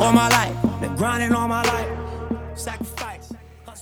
[0.00, 0.80] all my life.
[0.80, 2.58] Been grinding all my life.
[2.58, 3.32] Sacrifice.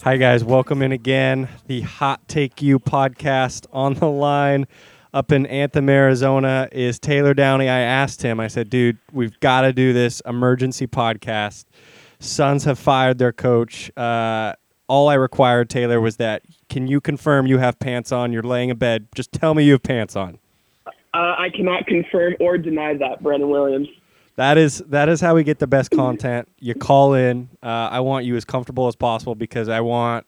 [0.02, 0.42] Hi, guys.
[0.42, 1.48] Welcome in again.
[1.68, 4.66] The Hot Take You podcast on the line
[5.14, 7.68] up in Anthem, Arizona is Taylor Downey.
[7.68, 11.64] I asked him, I said, dude, we've got to do this emergency podcast.
[12.18, 13.90] Suns have fired their coach.
[13.96, 14.54] Uh,
[14.88, 18.32] all I required, Taylor, was that can you confirm you have pants on?
[18.32, 19.06] You're laying in bed.
[19.14, 20.38] Just tell me you have pants on.
[20.86, 20.90] Uh,
[21.38, 23.88] I cannot confirm or deny that, Brandon Williams.
[24.38, 26.48] That is that is how we get the best content.
[26.60, 27.48] You call in.
[27.60, 30.26] Uh, I want you as comfortable as possible because I want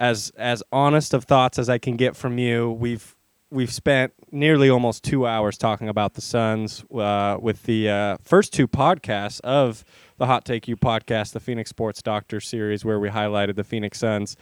[0.00, 2.72] as as honest of thoughts as I can get from you.
[2.72, 3.14] We've
[3.52, 8.52] we've spent nearly almost two hours talking about the Suns uh, with the uh, first
[8.52, 9.84] two podcasts of
[10.18, 14.00] the Hot Take You podcast, the Phoenix Sports Doctor series, where we highlighted the Phoenix
[14.00, 14.36] Suns,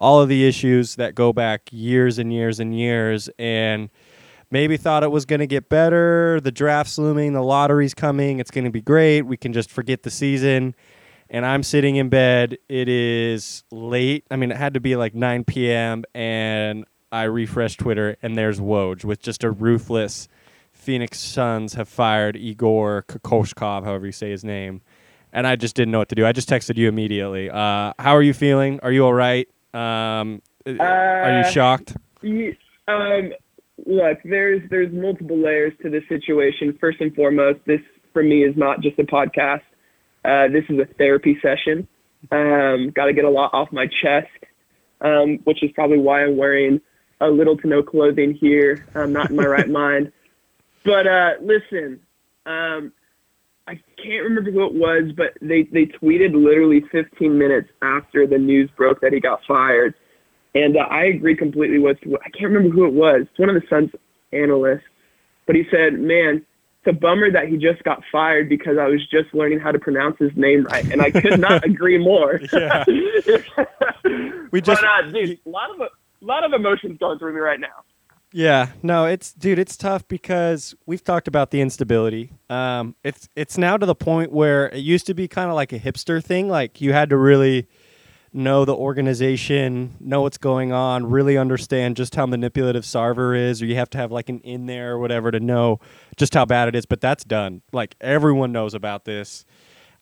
[0.00, 3.88] all of the issues that go back years and years and years, and
[4.50, 6.40] maybe thought it was going to get better.
[6.40, 9.22] The draft's looming, the lottery's coming, it's going to be great.
[9.22, 10.74] We can just forget the season.
[11.30, 12.56] And I'm sitting in bed.
[12.68, 14.24] It is late.
[14.30, 16.04] I mean, it had to be like 9 p.m.
[16.14, 20.28] And I refresh Twitter, and there's Woj with just a ruthless
[20.72, 24.80] Phoenix Suns have fired Igor Kokoskov, however you say his name.
[25.32, 26.24] And I just didn't know what to do.
[26.24, 27.50] I just texted you immediately.
[27.50, 28.80] Uh, how are you feeling?
[28.82, 29.46] Are you all right?
[29.74, 31.94] Um, uh, are you shocked?
[32.22, 33.32] You, um,
[33.86, 36.76] look, there's there's multiple layers to this situation.
[36.80, 37.80] First and foremost, this
[38.12, 39.62] for me is not just a podcast.
[40.24, 41.86] Uh, this is a therapy session.
[42.32, 44.28] Um, Got to get a lot off my chest,
[45.00, 46.80] um, which is probably why I'm wearing
[47.20, 48.86] a little to no clothing here.
[48.94, 50.12] I'm not in my right mind.
[50.84, 52.00] But uh, listen,
[52.46, 52.92] um,
[53.66, 58.38] I can't remember who it was, but they, they tweeted literally 15 minutes after the
[58.38, 59.94] news broke that he got fired.
[60.54, 63.22] And uh, I agree completely with, I can't remember who it was.
[63.30, 63.90] It's one of the Suns
[64.32, 64.82] analysts.
[65.46, 66.44] But he said, man,
[66.82, 69.78] it's a bummer that he just got fired because I was just learning how to
[69.78, 70.84] pronounce his name right.
[70.90, 72.40] And I could not agree more.
[72.52, 72.84] Yeah.
[74.50, 75.88] We just- but, uh, dude, a lot of, a
[76.22, 77.84] lot of emotions going through me right now.
[78.32, 82.32] Yeah, no, it's dude, it's tough because we've talked about the instability.
[82.50, 85.72] Um, it's it's now to the point where it used to be kind of like
[85.72, 87.68] a hipster thing, like you had to really
[88.32, 93.66] know the organization, know what's going on, really understand just how manipulative Sarver is, or
[93.66, 95.80] you have to have like an in there or whatever to know
[96.16, 96.86] just how bad it is.
[96.86, 97.62] But that's done.
[97.72, 99.44] Like everyone knows about this.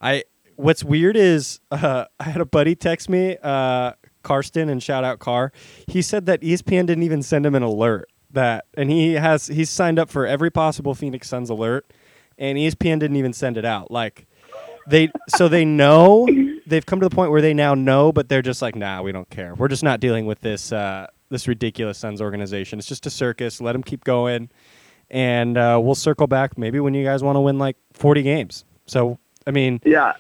[0.01, 0.25] I
[0.57, 3.93] what's weird is uh, I had a buddy text me, uh,
[4.23, 5.53] Karsten, and shout out Car.
[5.87, 9.71] He said that ESPN didn't even send him an alert that, and he has he's
[9.71, 11.93] signed up for every possible Phoenix Suns alert,
[12.39, 13.91] and ESPN didn't even send it out.
[13.91, 14.27] Like
[14.89, 16.27] they, so they know
[16.67, 19.13] they've come to the point where they now know, but they're just like, nah, we
[19.13, 19.55] don't care.
[19.55, 22.79] We're just not dealing with this uh, this ridiculous Suns organization.
[22.79, 23.61] It's just a circus.
[23.61, 24.51] Let them keep going,
[25.11, 28.65] and uh, we'll circle back maybe when you guys want to win like forty games.
[28.87, 30.13] So I mean, Yeah.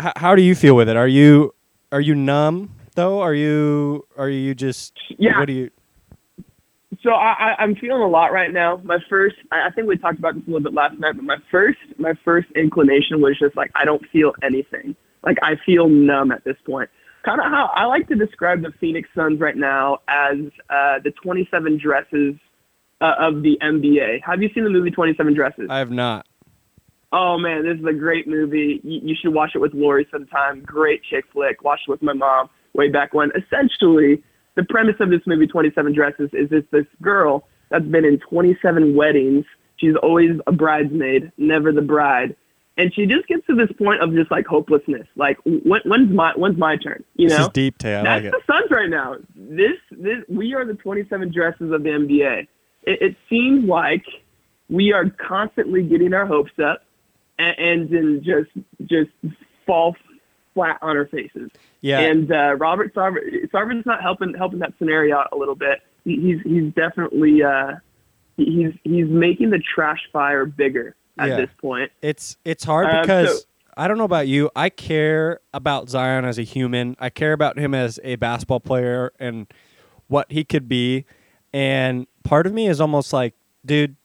[0.00, 0.96] H- how do you feel with it?
[0.96, 1.54] Are you
[1.92, 3.20] are you numb though?
[3.20, 5.38] Are you are you just Yeah.
[5.38, 5.70] What do you?
[7.02, 8.80] So I, I, I'm feeling a lot right now.
[8.82, 11.24] My first, I I think we talked about this a little bit last night, but
[11.24, 14.96] my first, my first inclination was just like I don't feel anything.
[15.24, 16.90] Like I feel numb at this point.
[17.24, 20.38] Kind of how I like to describe the Phoenix Suns right now as
[20.70, 22.36] uh, the 27 dresses
[23.00, 24.22] uh, of the NBA.
[24.24, 25.66] Have you seen the movie 27 Dresses?
[25.70, 26.26] I have not.
[27.12, 28.80] Oh man, this is a great movie.
[28.82, 30.62] You, you should watch it with Lori sometime.
[30.62, 31.62] Great chick flick.
[31.62, 33.30] Watched it with my mom way back when.
[33.30, 34.22] Essentially,
[34.54, 38.94] the premise of this movie, 27 Dresses, is this this girl that's been in 27
[38.94, 39.44] weddings.
[39.76, 42.34] She's always a bridesmaid, never the bride,
[42.76, 45.06] and she just gets to this point of just like hopelessness.
[45.16, 47.04] Like, when, when's my when's my turn?
[47.14, 47.92] You This know, is deep, Tay.
[48.02, 49.16] That's like the Suns right now.
[49.34, 52.46] This, this, we are the 27 dresses of the NBA.
[52.82, 54.04] It, it seems like
[54.68, 56.84] we are constantly getting our hopes up
[57.38, 58.50] and, and then just,
[58.84, 59.10] just
[59.64, 59.96] fall
[60.52, 61.50] flat on our faces.
[61.80, 63.20] Yeah, And uh, Robert Sarver,
[63.50, 65.80] Sarver's not helping helping that scenario out a little bit.
[66.04, 67.74] He, he's he's definitely uh,
[68.36, 71.36] he's he's making the trash fire bigger at Yeah.
[71.36, 71.90] this point.
[72.02, 73.46] it's it's hard Um, because so-
[73.78, 74.50] I don't know about you.
[74.56, 76.96] I care about Zion as a human.
[76.98, 79.46] I care about him as a basketball player and
[80.06, 81.04] what he could be.
[81.52, 83.34] And part of me is almost like,
[83.66, 83.96] dude,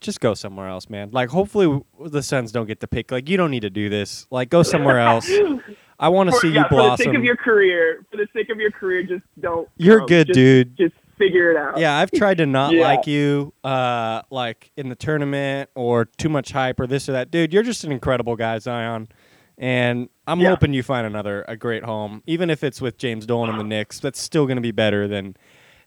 [0.00, 1.10] just go somewhere else, man.
[1.10, 3.10] Like, hopefully the Suns don't get the pick.
[3.10, 4.28] Like, you don't need to do this.
[4.30, 5.28] Like, go somewhere else.
[5.98, 8.50] I want to see yeah, you for the sake of your career, for the sake
[8.50, 9.66] of your career, just don't.
[9.76, 10.76] You're um, good, just- dude.
[10.76, 11.78] Just figure it out.
[11.78, 12.82] Yeah, I've tried to not Yeah.
[12.82, 17.30] like you, uh, like in the tournament or too much hype or this or that.
[17.30, 19.08] Dude, you're just an incredible guy, Zion.
[19.58, 20.50] And I'm Yeah.
[20.50, 23.64] hoping you find another a great home, even if it's with James Dolan and the
[23.64, 23.98] Knicks.
[24.00, 25.34] That's still going to be better than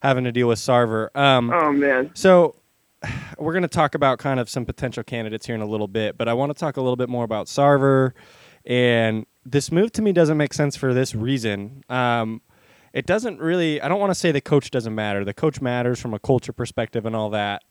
[0.01, 1.15] having to deal with Sarver.
[1.15, 2.09] Um, Oh man.
[2.13, 2.55] so
[3.37, 6.17] we're going to talk about kind of some potential candidates here in a little bit,
[6.17, 8.11] but I want to talk a little bit more about Sarver
[8.65, 11.81] And this move to me doesn't make sense for this reason.
[11.89, 12.41] Um,
[12.93, 13.81] it doesn't really.
[13.81, 15.23] I don't want to say the coach doesn't matter.
[15.23, 17.63] The coach matters from a culture perspective and all that.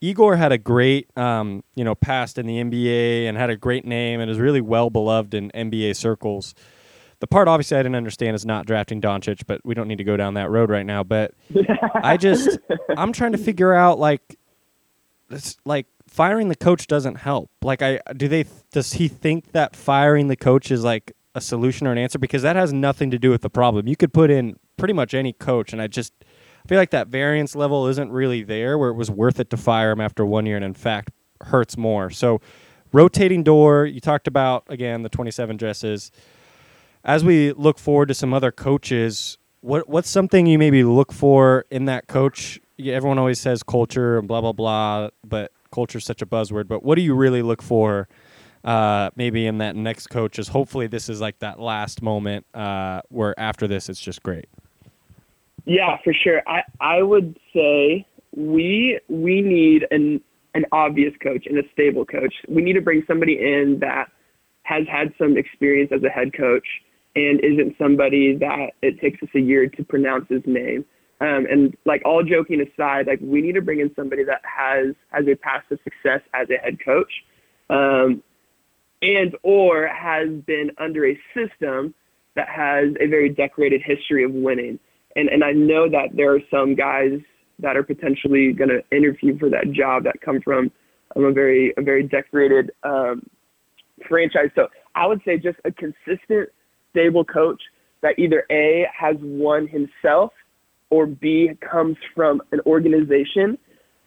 [0.00, 3.84] Igor had a great, um, you know, past in the NBA and had a great
[3.84, 6.54] name and is really well beloved in NBA circles.
[7.20, 10.04] The part obviously I didn't understand is not drafting Doncic, but we don't need to
[10.04, 11.04] go down that road right now.
[11.04, 11.34] But
[11.94, 12.58] I just
[12.96, 14.36] I'm trying to figure out like
[15.28, 17.50] this like firing the coach doesn't help.
[17.62, 21.86] Like I do they does he think that firing the coach is like a solution
[21.86, 23.88] or an answer because that has nothing to do with the problem.
[23.88, 26.12] You could put in pretty much any coach and I just
[26.64, 29.56] I feel like that variance level isn't really there where it was worth it to
[29.56, 32.10] fire him after one year and in fact hurts more.
[32.10, 32.40] So
[32.92, 36.10] rotating door, you talked about again the 27 dresses
[37.04, 41.64] as we look forward to some other coaches, what what's something you maybe look for
[41.70, 42.60] in that coach?
[42.78, 46.68] Everyone always says culture and blah blah blah, but culture is such a buzzword.
[46.68, 48.08] But what do you really look for?
[48.64, 53.00] Uh, maybe in that next coach is hopefully this is like that last moment uh,
[53.08, 54.46] where after this it's just great.
[55.64, 56.42] Yeah, for sure.
[56.46, 58.06] I I would say
[58.36, 60.20] we we need an
[60.54, 62.34] an obvious coach and a stable coach.
[62.48, 64.10] We need to bring somebody in that
[64.64, 66.66] has had some experience as a head coach
[67.14, 70.84] and isn't somebody that it takes us a year to pronounce his name.
[71.20, 74.94] Um, and like all joking aside, like we need to bring in somebody that has
[75.10, 77.12] has a past of success as a head coach,
[77.70, 78.22] um,
[79.02, 81.94] and or has been under a system
[82.34, 84.78] that has a very decorated history of winning.
[85.16, 87.20] And and I know that there are some guys
[87.58, 90.70] that are potentially going to interview for that job that come from
[91.16, 93.22] um, a very a very decorated um,
[94.08, 94.50] franchise.
[94.54, 96.48] So I would say just a consistent
[96.90, 97.60] stable coach
[98.02, 100.32] that either A has won himself
[100.90, 103.58] or B comes from an organization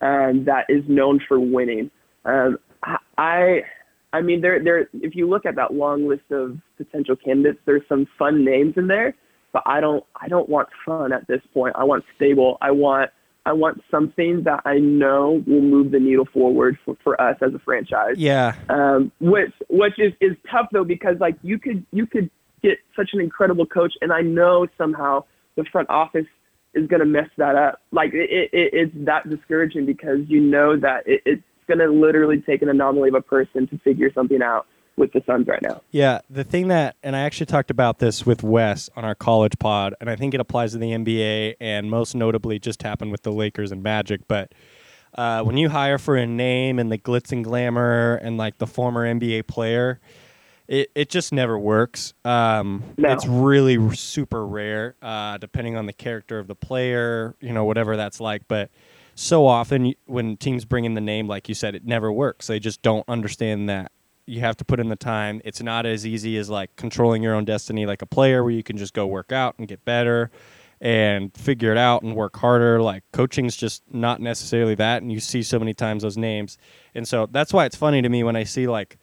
[0.01, 1.89] um, that is known for winning.
[2.25, 2.59] Um,
[3.17, 3.61] I,
[4.15, 4.89] I mean, there, there.
[4.93, 8.87] If you look at that long list of potential candidates, there's some fun names in
[8.87, 9.13] there,
[9.51, 11.75] but I don't, I don't want fun at this point.
[11.77, 12.57] I want stable.
[12.61, 13.11] I want,
[13.45, 17.53] I want something that I know will move the needle forward for, for us as
[17.53, 18.15] a franchise.
[18.17, 18.55] Yeah.
[18.69, 22.31] Um, which, which is is tough though because like you could, you could
[22.63, 25.25] get such an incredible coach, and I know somehow
[25.57, 26.25] the front office
[26.73, 27.81] is going to mess that up.
[27.91, 32.41] Like it, it, it's that discouraging because you know that it, it's going to literally
[32.41, 34.67] take an anomaly of a person to figure something out
[34.97, 35.81] with the Suns right now.
[35.91, 39.59] Yeah, the thing that, and I actually talked about this with Wes on our college
[39.59, 43.23] pod, and I think it applies to the NBA, and most notably just happened with
[43.23, 44.21] the Lakers and Magic.
[44.27, 44.53] But
[45.13, 48.67] uh, when you hire for a name and the glitz and glamour and like the
[48.67, 49.99] former NBA player,
[50.67, 52.13] it, it just never works.
[52.23, 53.11] Um, No.
[53.11, 57.97] It's really super rare, uh, depending on the character of the player, you know, whatever
[57.97, 58.47] that's like.
[58.47, 58.71] But
[59.15, 62.47] so often when teams bring in the name, like you said, it never works.
[62.47, 63.91] They just don't understand that
[64.27, 65.41] you have to put in the time.
[65.45, 68.63] It's not as easy as like controlling your own destiny like a player where you
[68.63, 70.31] can just go work out and get better
[70.81, 72.81] and figure it out and work harder.
[72.81, 75.01] Like coaching's just not necessarily that.
[75.01, 76.57] And you see so many times those names.
[76.93, 78.97] And so that's why it's funny to me when I see like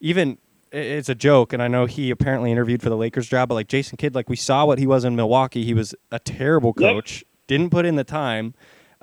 [0.00, 0.38] even
[0.72, 3.68] it's a joke, and I know he apparently interviewed for the Lakers job, but like
[3.68, 5.64] Jason Kidd, like we saw what he was in Milwaukee.
[5.64, 6.92] He was a terrible Yep.
[6.92, 8.52] coach, didn't put in the time.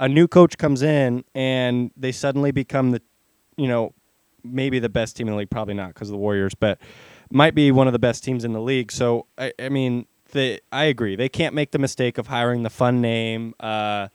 [0.04, 3.02] A new coach comes in, and they suddenly become the,
[3.56, 3.94] you know,
[4.44, 5.50] maybe the best team in the league.
[5.50, 6.78] Probably not because of the Warriors, but
[7.32, 8.92] might be one of the best teams in the league.
[8.92, 11.16] So I, I mean, the I agree.
[11.16, 13.54] They can't make the mistake of hiring the fun name.
[13.62, 14.10] Uh,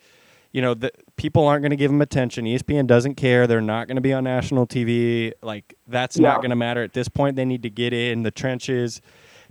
[0.53, 2.45] you know, the people aren't going to give them attention.
[2.45, 3.47] ESPN doesn't care.
[3.47, 5.33] They're not going to be on national TV.
[5.43, 6.29] Like that's Yeah.
[6.29, 7.37] not going to matter at this point.
[7.37, 9.01] They need to get in the trenches,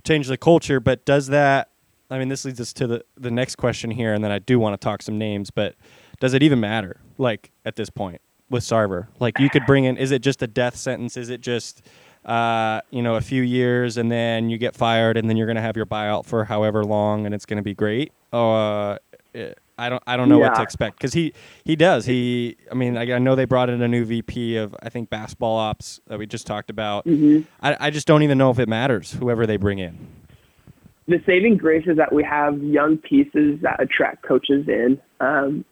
[0.06, 0.78] change the culture.
[0.78, 1.70] But does that?
[2.10, 4.60] I mean, this leads us to the the next question here, and then I do
[4.60, 5.50] want to talk some names.
[5.50, 5.74] But
[6.20, 7.00] does it even matter?
[7.16, 8.20] Like at this point
[8.50, 9.96] with Sarver, like you could bring in.
[9.96, 11.16] Is it just a death sentence?
[11.16, 11.82] Is it just
[12.24, 15.56] uh, you know, a few years and then you get fired and then you're going
[15.56, 18.12] to have your buyout for however long and it's going to be great.
[18.32, 18.96] Uh,
[19.34, 21.32] eh, I don't, I don't know what to expect because he,
[21.64, 22.04] he does.
[22.04, 25.08] He, I mean, I, I know they brought in a new VP of, I think,
[25.08, 27.06] basketball ops that we just talked about.
[27.06, 27.46] Mhm.
[27.62, 29.96] I, I just don't even know if it matters whoever they bring in.
[31.06, 35.00] the saving grace is that we have young pieces that attract coaches in.
[35.20, 35.64] Um,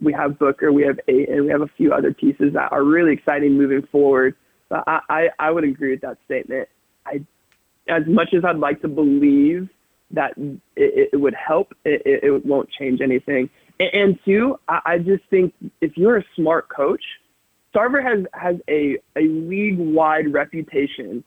[0.00, 2.84] we have Booker, we have Ayton, and we have a few other pieces that are
[2.84, 4.34] really exciting moving forward.
[4.68, 6.68] But I, I, I would agree with that statement.
[7.06, 7.24] I,
[7.88, 9.68] as much as I'd like to believe
[10.12, 10.32] that
[10.76, 13.48] it, it would help, it, it, won't change anything.
[13.78, 17.02] And, and two, I, I just think if you're a smart coach,
[17.74, 21.22] Sarver has has a a league wide reputation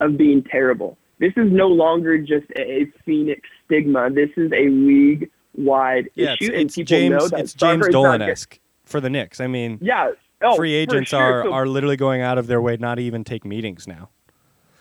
[0.00, 0.96] of being terrible.
[1.18, 4.08] This is no longer just a Phoenix stigma.
[4.10, 7.54] This is a league wide Yeah, it's, issue, and it's people know James, that it's
[7.54, 9.40] James Sarver is not Dolan esque for the Knicks.
[9.40, 10.12] I mean, Yeah.
[10.42, 11.20] Oh, free agents sure.
[11.20, 14.08] are, So- are literally going out of their way not to even take meetings now.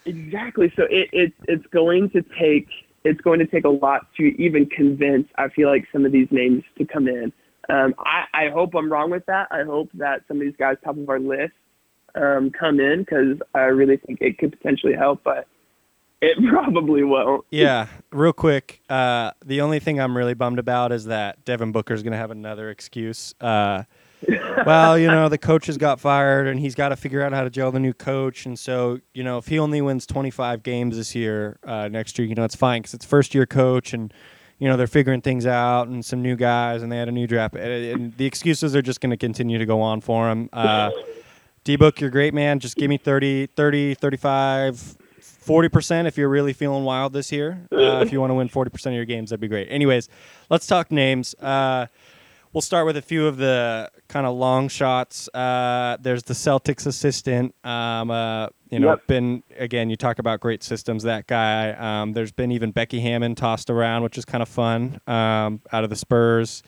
[0.05, 0.71] Exactly.
[0.75, 2.67] So it, it it's going to take
[3.03, 5.27] it's going to take a lot to even convince.
[5.37, 7.31] I feel like some of these names to come in.
[7.69, 9.47] Um, I, I hope I'm wrong with that.
[9.51, 11.53] I hope that some of these guys top of our list
[12.15, 15.47] um, come in because I really think it could potentially help, but
[16.21, 17.45] it probably won't.
[17.49, 18.81] Yeah, real quick.
[18.89, 22.31] Uh, the only thing I'm really bummed about is that Devin Booker's going to have
[22.31, 23.33] another excuse.
[23.39, 23.83] Uh,
[24.65, 27.43] well, you know, the coach has got fired and he's got to figure out how
[27.43, 28.45] to gel the new coach.
[28.45, 32.27] And so, you know, if he only wins 25 games this year, uh, next year,
[32.27, 34.13] you know, it's fine because it's first year coach and,
[34.57, 37.27] you know, they're figuring things out and some new guys and they had a new
[37.27, 37.55] draft.
[37.55, 40.49] And, and the excuses are just going to continue to go on for him.
[40.51, 40.91] Uh,
[41.63, 42.59] D Book, you're great, man.
[42.59, 44.97] Just give me 30, 30, 35,
[45.49, 47.65] 40% if you're really feeling wild this year.
[47.79, 49.67] Uh, if you want to win 40% of your games, that'd be great.
[49.71, 50.09] Anyways,
[50.49, 51.33] let's talk names.
[51.35, 51.87] Uh,
[52.53, 55.27] we'll start with a few of the kind of long shots.
[55.33, 57.55] Uh, there's the Celtics assistant.
[57.63, 59.07] Um, uh, you know, Yep.
[59.07, 59.89] been again.
[59.89, 61.03] You talk about great systems.
[61.03, 61.71] That guy.
[61.71, 64.99] Um, there's been even Becky Hammon tossed around, which is kind of fun.
[65.07, 66.61] Um, out of the Spurs,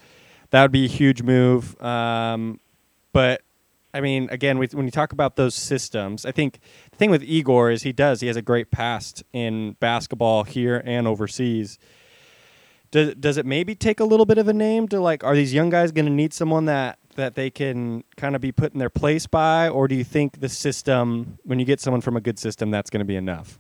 [0.52, 1.80] that would be a huge move.
[1.84, 2.60] Um,
[3.14, 3.42] but
[3.94, 6.60] I mean, again, when you talk about those systems, I think
[7.02, 8.22] thing with Igor is he does.
[8.22, 11.80] He has a great past in basketball here and overseas.
[12.92, 15.24] Does does it maybe take a little bit of a name to like?
[15.24, 18.52] Are these young guys going to need someone that that they can kind of be
[18.52, 22.02] put in their place by, or do you think the system, when you get someone
[22.02, 23.58] from a good system, that's going to be enough?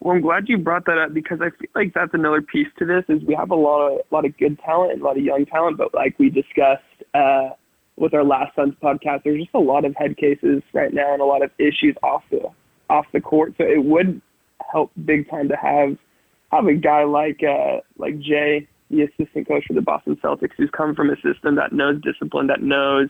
[0.00, 2.86] Well, I'm glad you brought that up because I feel like that's another piece to
[2.86, 5.22] this is we have a lot of a lot of good talent a lot of
[5.22, 7.50] young talent, but like we discussed uh,
[7.96, 11.22] with our last Suns podcast, there's just a lot of head cases right now and
[11.22, 12.40] a lot of issues off the
[12.90, 13.54] off the court.
[13.56, 14.20] So it would
[14.72, 15.96] help big time to have
[16.50, 20.70] have a guy like uh, like Jay, the assistant coach for the Boston Celtics, who's
[20.76, 23.08] come from a system that knows discipline, that knows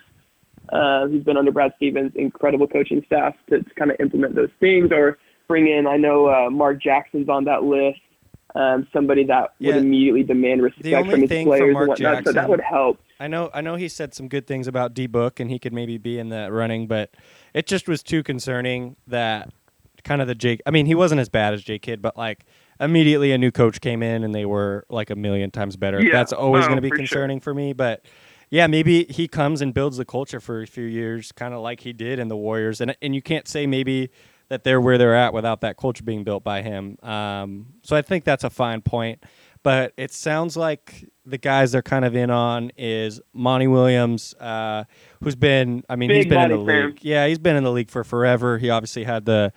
[0.70, 4.50] uh, who's been under Brad Stevens' incredible coaching staff to, to kind of implement those
[4.60, 5.86] things, or bring in.
[5.86, 8.00] I know uh, Mark Jackson's on that list.
[8.54, 9.74] Um, somebody that Yeah.
[9.74, 12.24] would immediately demand respect from his players and whatnot.
[12.24, 13.00] So that would help.
[13.18, 15.72] I know I know he said some good things about D Book and he could
[15.72, 17.10] maybe be in that running, but
[17.52, 19.50] it just was too concerning that
[20.04, 22.44] kind of the Jake I mean, he wasn't as bad as J Kidd, but like
[22.80, 26.00] immediately a new coach came in and they were like a million times better.
[26.02, 26.12] Yeah.
[26.12, 27.06] That's always Oh, going to be for sure.
[27.06, 28.04] concerning for me, but
[28.50, 31.80] yeah, maybe he comes and builds the culture for a few years, kind of like
[31.80, 34.10] he did in the Warriors, and and you can't say maybe
[34.48, 36.98] that they're where they're at without that culture being built by him.
[37.02, 39.22] Um, so I think that's a fine point.
[39.62, 44.84] But it sounds like the guys they're kind of in on is Monty Williams, uh,
[45.22, 46.86] who's been, I mean, he's been in the fan.
[46.88, 46.98] league.
[47.02, 48.58] Yeah, he's been in the league for forever.
[48.58, 49.52] He obviously had the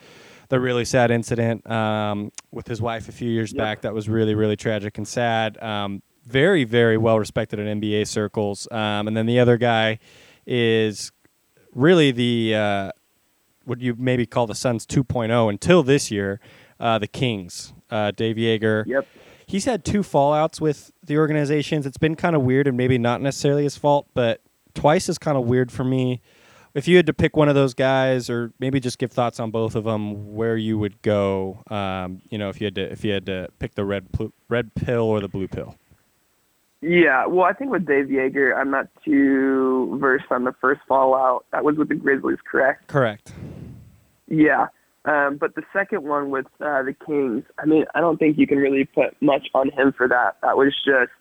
[0.49, 3.57] the really sad incident um, with his wife a few years Yep.
[3.57, 3.81] back.
[3.81, 5.61] That was really, really tragic and sad.
[5.61, 8.65] Um, very, very well respected in NBA circles.
[8.71, 9.99] Um, and then the other guy
[10.45, 11.11] is
[11.75, 12.91] really the uh,
[13.67, 16.39] what you maybe call the Suns 2.0 until this year,
[16.79, 17.73] uh, the Kings.
[17.89, 18.85] Uh, Dave Joerger.
[18.85, 19.07] Yep.
[19.45, 21.85] He's had two fallouts with the organizations.
[21.85, 24.41] It's been kind of weird and maybe not necessarily his fault, but
[24.73, 26.21] twice is kind of weird for me.
[26.73, 29.49] If you had to pick one of those guys, or maybe just give thoughts on
[29.49, 33.03] both of them, where you would go, um, you know, if you had to if
[33.03, 35.75] you had to pick the red pl- red pill or the blue pill.
[36.81, 41.45] Yeah, well, I think with Dave Joerger, I'm not too versed on the first fallout.
[41.51, 42.87] That was with the Grizzlies, correct?
[42.87, 43.33] Correct.
[44.27, 44.67] Yeah.
[45.05, 48.45] Um, but the second one with uh, the Kings, I mean, I don't think you
[48.45, 50.37] can really put much on him for that.
[50.43, 51.11] That was just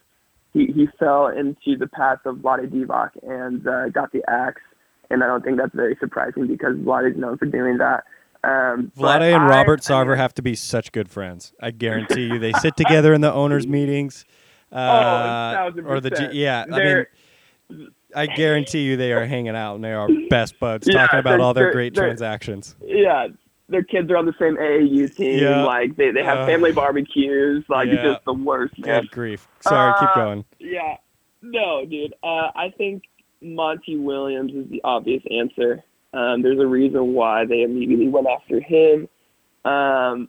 [0.53, 4.63] he, he fell into the path of Vlade Divac and uh, got the axe,
[5.09, 8.05] and I don't think that's very surprising because Vlade is known for doing that.
[8.43, 11.53] Um, Vlade and I- Robert I mean, Sarver have to be such good friends.
[11.61, 14.25] I guarantee you, they sit together in the owners' meetings.
[14.73, 16.63] Uh, Oh, or the G- yeah.
[16.63, 17.11] I mean, They're-
[18.15, 21.41] I guarantee you, they are hanging out and they are best buds, Yeah, talking about
[21.41, 22.77] all their great transactions.
[22.85, 23.29] yeah,
[23.69, 25.43] their kids are on the same AAU team.
[25.43, 25.65] Yeah.
[25.65, 27.65] Like they, they have Uh, family barbecues.
[27.69, 28.13] Like it's yeah.
[28.13, 29.03] just the worst, man.
[29.03, 29.49] Good grief!
[29.61, 30.45] Sorry, keep Uh, going.
[30.61, 30.97] Yeah.
[31.43, 32.15] No, dude.
[32.23, 33.03] Uh, I think
[33.43, 35.83] Monty Williams is the obvious answer.
[36.15, 39.09] Um, there's a reason why they immediately went after him.
[39.65, 40.29] Um,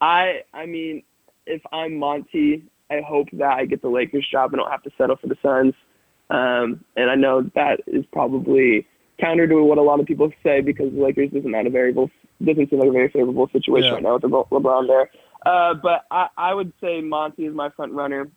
[0.00, 1.04] I I mean,
[1.46, 4.90] if I'm Monty, I hope that I get the Lakers job and don't have to
[4.98, 5.74] settle for the Suns.
[6.30, 8.86] Um, and I know that is probably
[9.20, 12.10] counter to what a lot of people say because the Lakers isn't that a variable
[12.44, 13.94] doesn't seem like a very favorable situation Yeah.
[13.94, 15.10] right now with Le- LeBron there.
[15.44, 18.28] Uh, but I, I would say Monty is my front runner.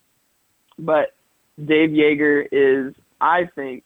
[0.78, 1.16] But
[1.64, 3.84] Dave Joerger is, I think,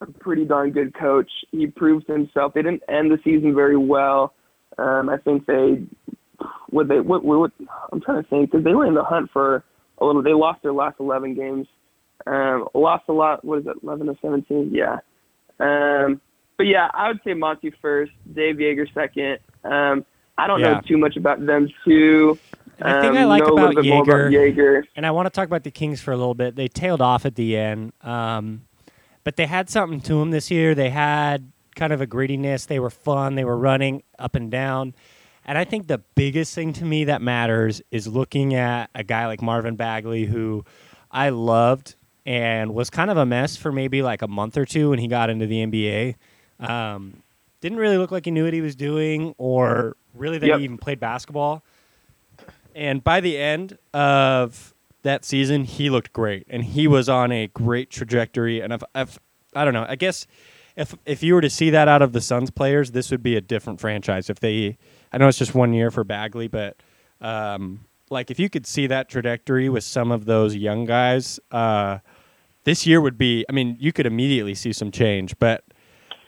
[0.00, 1.30] a pretty darn good coach.
[1.50, 2.54] He proved himself.
[2.54, 4.34] They didn't end the season very well.
[4.78, 5.84] Um, I think they,
[6.70, 7.52] would they, what, what,
[7.92, 9.64] I'm trying to think because they were in the hunt for
[10.02, 10.22] a little.
[10.22, 11.66] They lost their last 11 games.
[12.26, 13.44] Um, lost a lot.
[13.44, 13.76] What is it?
[13.82, 14.70] 11 or 17?
[14.72, 14.98] Yeah.
[15.60, 16.20] Um,
[16.56, 19.38] but yeah, I would say Monty first, Dave Joerger second.
[19.64, 20.04] Um,
[20.38, 20.74] I don't Yeah.
[20.74, 22.38] know too much about them too.
[22.78, 24.82] The thing I Um, like know a about little bit more about Joerger.
[24.96, 26.56] and I want to talk about the Kings for a little bit.
[26.56, 28.62] They tailed off at the end, um,
[29.24, 30.74] but they had something to them this year.
[30.74, 32.66] They had kind of a grittiness.
[32.66, 33.34] They were fun.
[33.34, 34.94] They were running up and down.
[35.44, 39.26] And I think the biggest thing to me that matters is looking at a guy
[39.26, 40.64] like Marvin Bagley, who
[41.10, 44.90] I loved and was kind of a mess for maybe like a month or two
[44.90, 46.14] when he got into the NBA.
[46.60, 47.22] Um,
[47.60, 50.58] didn't really look like he knew what he was doing or really that Yep.
[50.58, 51.62] he even played basketball.
[52.74, 54.72] And by the end of
[55.02, 58.60] that season, he looked great, and he was on a great trajectory.
[58.60, 60.26] And I don't know, I guess
[60.76, 63.36] if if you were to see that out of the Suns players, this would be
[63.36, 64.30] a different franchise.
[64.30, 64.78] If they,
[65.12, 66.76] I know it's just one year for Bagley, but
[67.20, 71.98] um, like if you could see that trajectory with some of those young guys, uh,
[72.64, 73.44] this year would be.
[73.48, 75.64] I mean, you could immediately see some change, but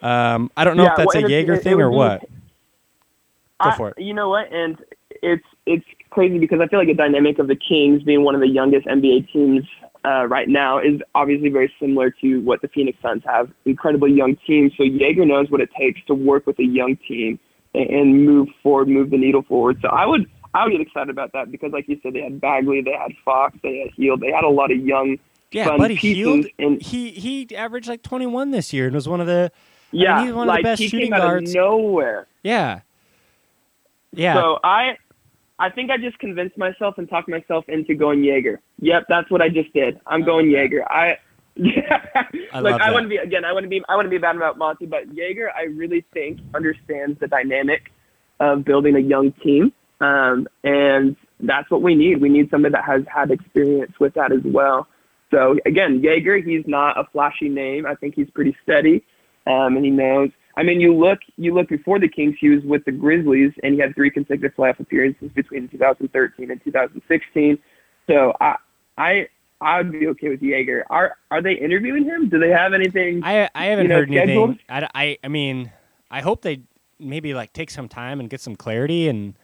[0.02, 1.82] um, I don't know Yeah, if that's well, a it- Joerger it- it thing would
[1.84, 2.20] or be- what.
[2.20, 3.98] Go I- for it.
[3.98, 4.52] You know what?
[4.52, 4.76] And
[5.22, 8.40] it's it's crazy because I feel like a dynamic of the Kings being one of
[8.40, 9.62] the youngest NBA teams
[10.04, 13.50] uh, right now is obviously very similar to what the Phoenix Suns have.
[13.64, 14.70] Incredibly young team.
[14.76, 17.38] So Joerger knows what it takes to work with a young team
[17.74, 19.78] and, and move forward, move the needle forward.
[19.82, 22.40] So I would I would get excited about that because, like you said, they had
[22.40, 25.18] Bagley, they had Fox, they had Hield, they had a lot of young.
[25.50, 29.26] Yeah, Buddy Hield, and- he he averaged like 21 this year and was one of
[29.26, 29.50] the
[29.92, 31.54] Yeah, he's one of the best shooting guards.
[31.54, 32.26] nowhere.
[32.42, 32.80] yeah.
[34.12, 34.34] Yeah.
[34.34, 34.96] So I,
[35.64, 38.58] I think I just convinced myself and talked myself into going Joerger.
[38.80, 39.98] Yep, that's what I just did.
[40.06, 40.84] I'm going Joerger.
[40.86, 41.16] I,
[42.52, 43.46] I like I wouldn't be again.
[43.46, 43.80] I wouldn't be.
[43.88, 47.92] I wouldn't be bad about Monty, but Joerger, I really think understands the dynamic
[48.40, 52.20] of building a young team, um, and that's what we need.
[52.20, 54.86] We need somebody that has had experience with that as well.
[55.30, 57.86] So again, Joerger, he's not a flashy name.
[57.86, 59.02] I think he's pretty steady,
[59.46, 60.28] um, and he knows.
[60.56, 63.74] I mean, you look you look before the Kings, he was with the Grizzlies, and
[63.74, 67.58] he had three consecutive playoff appearances between 2013 and 2016.
[68.06, 68.56] So I
[68.96, 69.28] I
[69.60, 70.82] I would be okay with Joerger.
[70.90, 72.28] Are are they interviewing him?
[72.28, 73.22] Do they have anything?
[73.24, 74.58] I I haven't you know, heard anything.
[74.68, 75.72] I, I I mean,
[76.10, 76.62] I hope they
[77.00, 79.36] maybe like take some time and get some clarity and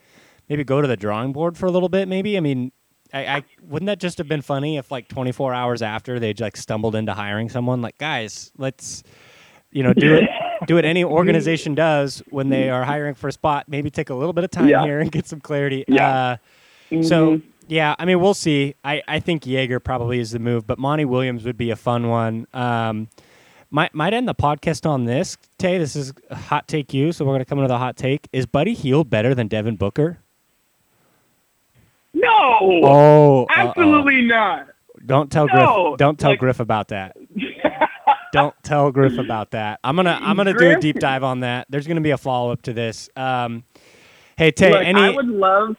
[0.48, 2.06] maybe go to the drawing board for a little bit.
[2.06, 2.70] Maybe I mean,
[3.12, 6.56] I, I wouldn't that just have been funny if like 24 hours after they like
[6.56, 9.02] stumbled into hiring someone like guys, let's
[9.72, 10.28] you know do it
[10.66, 13.64] do what any organization does when they are hiring for a spot.
[13.68, 14.84] Maybe take a little bit of time Yeah.
[14.84, 15.84] here and get some clarity.
[15.88, 16.38] Yeah.
[16.92, 17.42] Uh, so Mhm.
[17.68, 18.74] yeah, I mean we'll see.
[18.84, 22.08] I, I think Joerger probably is the move, but Monty Williams would be a fun
[22.08, 22.46] one.
[22.52, 23.08] Um,
[23.70, 25.36] might might end the podcast on this.
[25.58, 28.28] Tay, this is hot take you, so we're gonna come into the hot take.
[28.32, 30.18] Is Buddy Hield better than Devin Booker?
[32.12, 32.28] no,
[32.60, 33.46] Oh, uh-oh.
[33.56, 34.66] absolutely not.
[35.06, 35.98] Don't tell No, Griff.
[35.98, 37.16] Don't tell like- Griff about that.
[38.32, 39.80] Don't tell Griff about that.
[39.84, 41.66] I'm gonna I'm gonna do a deep dive on that.
[41.68, 43.08] There's gonna be a follow up to this.
[43.16, 43.64] Um,
[44.36, 45.76] hey Tay, Look, any I would love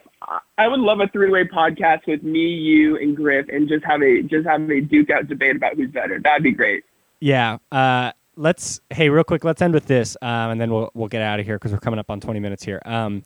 [0.58, 4.02] I would love a three way podcast with me, you, and Griff, and just have
[4.02, 6.20] a just have a duke out debate about who's better.
[6.20, 6.84] That'd be great.
[7.20, 7.58] Yeah.
[7.72, 8.82] Uh, let's.
[8.90, 9.44] Hey, real quick.
[9.44, 11.80] Let's end with this, um, and then we'll we'll get out of here because we're
[11.80, 12.82] coming up on 20 minutes here.
[12.86, 13.24] Um,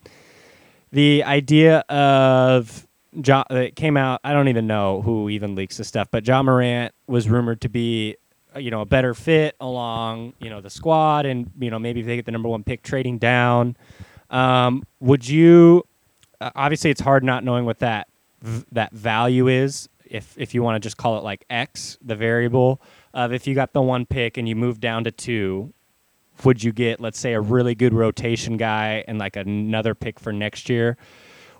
[0.91, 4.21] the idea of Ja it came out.
[4.23, 7.69] I don't even know who even leaks this stuff, but Ja Morant was rumored to
[7.69, 8.15] be,
[8.57, 12.05] you know, a better fit along, you know, the squad, and you know maybe if
[12.05, 13.75] they get the number one pick, trading down.
[14.29, 15.83] Um, would you?
[16.41, 18.07] Uh, obviously, it's hard not knowing what that
[18.41, 19.89] v- that value is.
[20.05, 22.81] If if you want to just call it like X, the variable
[23.13, 25.73] of if you got the one pick and you move down to two,
[26.43, 30.31] would you get let's say a really good rotation guy and like another pick for
[30.31, 30.97] next year?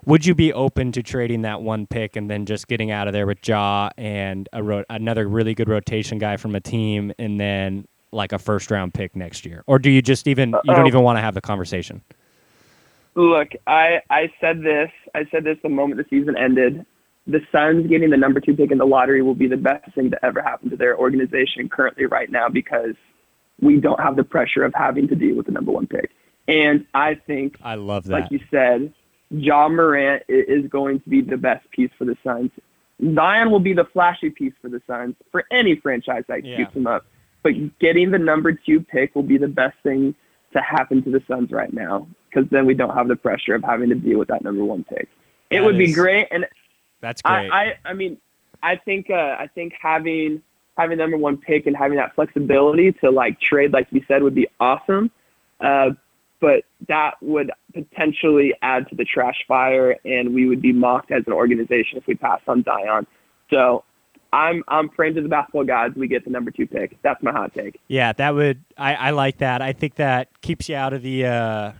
[0.06, 3.12] Would you be open to trading that one pick and then just getting out of
[3.12, 7.40] there with Ja and a ro- another really good rotation guy from a team and
[7.40, 9.64] then like a first round pick next year?
[9.66, 12.02] Or do you just even you don't even want to have the conversation?
[13.16, 14.90] Look, I I said this.
[15.14, 16.86] I said this the moment the season ended.
[17.26, 20.12] The Suns getting the number two pick in the lottery will be the best thing
[20.12, 22.94] to ever happen to their organization currently right now because
[23.60, 26.10] we don't have the pressure of having to deal with the number one pick.
[26.46, 28.12] And I think I love that.
[28.12, 28.92] like you said,
[29.30, 32.50] Ja Morant is going to be the best piece for the Suns.
[33.14, 36.68] Zion will be the flashy piece for the Suns for any franchise that Yeah.
[36.70, 37.04] him up.
[37.42, 40.14] But getting the number two pick will be the best thing
[40.52, 43.62] to happen to the Suns right now because then we don't have the pressure of
[43.62, 45.08] having to deal with that number one pick.
[45.50, 46.46] It That would be great, and
[47.00, 47.50] That's great.
[47.50, 48.18] I, I, I mean,
[48.62, 50.42] I think, uh, I think having
[50.76, 54.34] having number one pick and having that flexibility to like trade, like you said, would
[54.34, 55.10] be awesome.
[55.60, 55.90] Uh,
[56.40, 61.22] but that would potentially add to the trash fire, and we would be mocked as
[61.26, 63.06] an organization if we passed on Zion.
[63.50, 63.84] So,
[64.32, 66.98] I'm I'm praying to the basketball gods we get the number two pick.
[67.02, 67.80] That's my hot take.
[67.88, 69.62] Yeah, that would I, I like that.
[69.62, 71.72] I think that keeps you out of the uh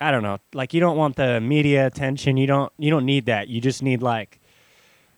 [0.00, 2.36] I don't know, like you don't want the media attention.
[2.38, 3.48] You don't you don't need that.
[3.48, 4.40] You just need like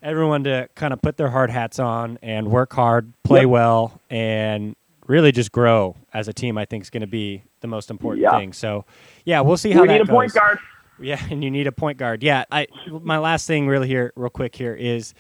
[0.02, 3.48] everyone to kind of put their hard hats on and work hard, play Yep.
[3.48, 6.56] well, and really just grow as a team.
[6.58, 8.38] I think is going to be the most important Yeah.
[8.38, 8.52] thing.
[8.52, 8.84] So,
[9.24, 10.14] yeah, we'll see how we that need a goes.
[10.14, 10.58] point guard.
[11.00, 12.22] Yeah, and you need a point guard.
[12.22, 15.14] Yeah, I my last thing really here, real quick here is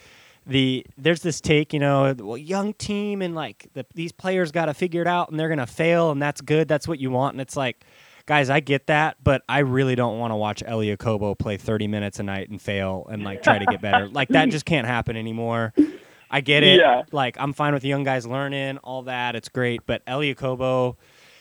[0.46, 4.66] the there's this take, you know, well, young team and like the, these players got
[4.66, 6.68] to figure it out and they're gonna fail and that's good.
[6.68, 7.34] That's what you want.
[7.34, 7.84] And it's like,
[8.26, 11.88] guys, I get that, but I really don't want to watch Elie Okobo play 30
[11.88, 14.06] minutes a night and fail and like try to get better.
[14.08, 15.72] like that just can't happen anymore.
[16.30, 16.80] I get it.
[16.80, 17.02] Yeah.
[17.12, 19.36] Like I'm fine with young guys learning all that.
[19.36, 20.96] It's great, but Elie Okobo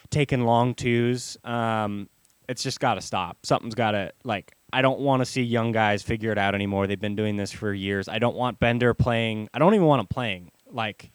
[0.10, 1.38] taking long twos.
[1.44, 2.10] Um,
[2.50, 3.38] it's just got to stop.
[3.44, 4.56] Something's got to like.
[4.72, 6.88] I don't want to see young guys figure it out anymore.
[6.88, 8.08] They've been doing this for years.
[8.10, 9.48] I don't want Bender playing.
[9.54, 10.52] I don't even want him playing.
[10.72, 11.12] Like,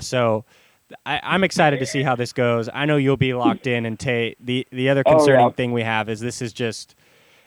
[0.00, 0.44] so
[1.06, 2.68] I, I'm excited to see how this goes.
[2.72, 3.86] I know you'll be locked in.
[3.86, 5.52] And Tay, the the other Oh, concerning yeah.
[5.52, 6.96] thing we have is this is just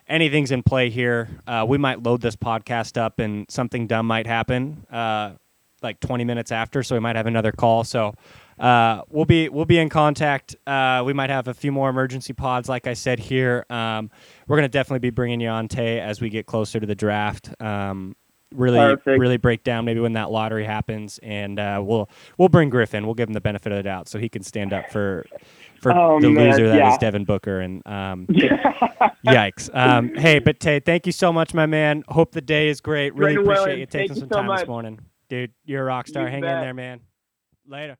[0.07, 1.29] anything's in play here.
[1.47, 4.85] Uh, we might load this podcast up and something dumb might happen.
[4.91, 5.33] Uh,
[5.81, 7.83] like 20 minutes after, so we might have another call.
[7.83, 8.15] So
[8.59, 10.55] uh, we'll be we'll be in contact.
[10.65, 13.65] Uh, we might have a few more emergency pods, like I said here.
[13.69, 14.09] Um,
[14.47, 17.49] we're gonna definitely be bringing you on Tay as we get closer to the draft.
[17.61, 18.15] Um,
[18.53, 19.19] really, Perfect.
[19.19, 23.05] really break down maybe when that lottery happens, and uh, we'll we'll bring Griffin.
[23.05, 25.25] We'll give him the benefit of the doubt, so he can stand up for
[25.79, 26.97] for Oh, the man, loser that is yeah.
[26.97, 27.59] Devin Booker.
[27.61, 28.27] And um,
[29.25, 29.69] yikes.
[29.73, 32.03] Um, hey, but Tay, thank you so much, my man.
[32.07, 33.15] Hope the day is great.
[33.15, 35.51] Really appreciate Williams, you taking thank you some so time this morning, dude.
[35.65, 36.23] You're a rock star.
[36.23, 37.01] You Hang in there, man.
[37.67, 37.97] Later.